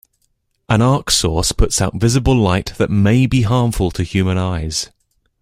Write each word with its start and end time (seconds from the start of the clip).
An 0.67 0.81
arc 0.81 1.11
source 1.11 1.51
puts 1.51 1.79
out 1.79 1.93
visible 1.93 2.35
light 2.35 2.73
that 2.79 2.89
may 2.89 3.27
be 3.27 3.43
harmful 3.43 3.91
to 3.91 4.01
human 4.01 4.35
eyes. 4.35 4.89